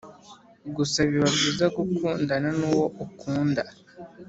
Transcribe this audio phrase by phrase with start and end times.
[0.75, 3.61] gusa biba byiza gukundana nuwo ukunda"